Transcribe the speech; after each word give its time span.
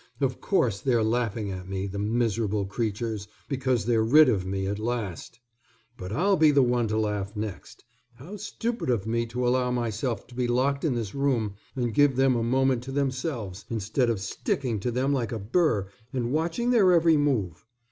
Of 0.19 0.41
course, 0.41 0.79
they're 0.81 1.03
laughing 1.03 1.51
at 1.51 1.69
me, 1.69 1.85
the 1.85 1.99
miserable 1.99 2.65
creatures, 2.65 3.27
because 3.47 3.85
they're 3.85 4.03
rid 4.03 4.29
of 4.29 4.47
me 4.47 4.65
at 4.65 4.79
last. 4.79 5.39
But 5.95 6.11
I'll 6.11 6.37
be 6.37 6.49
the 6.49 6.63
one 6.63 6.87
to 6.87 6.97
laugh 6.97 7.35
next. 7.35 7.83
How 8.15 8.37
stupid 8.37 8.89
of 8.89 9.05
me 9.05 9.27
to 9.27 9.47
allow 9.47 9.69
myself 9.69 10.25
to 10.25 10.33
be 10.33 10.47
locked 10.47 10.83
in 10.83 10.95
this 10.95 11.13
room 11.13 11.53
and 11.75 11.93
give 11.93 12.15
them 12.15 12.35
a 12.35 12.41
moment 12.41 12.81
to 12.85 12.91
themselves, 12.91 13.63
instead 13.69 14.09
of 14.09 14.19
sticking 14.19 14.79
to 14.79 14.89
them 14.89 15.13
like 15.13 15.31
a 15.31 15.37
burr 15.37 15.87
and 16.11 16.31
watching 16.31 16.71
their 16.71 16.91
every 16.93 17.15
move. 17.17 17.63